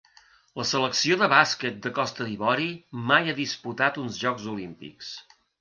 [0.61, 2.67] La selecció de bàsquet de Costa d'Ivori
[3.13, 5.17] mai ha disputat uns Jocs Olímpics.